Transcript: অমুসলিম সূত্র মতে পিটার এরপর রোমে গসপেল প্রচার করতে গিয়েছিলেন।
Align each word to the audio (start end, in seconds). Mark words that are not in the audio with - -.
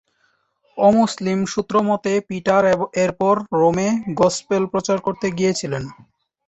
অমুসলিম 0.77 1.39
সূত্র 1.53 1.75
মতে 1.89 2.11
পিটার 2.27 2.63
এরপর 3.03 3.35
রোমে 3.53 3.87
গসপেল 4.19 4.63
প্রচার 4.73 4.97
করতে 5.05 5.27
গিয়েছিলেন। 5.37 5.83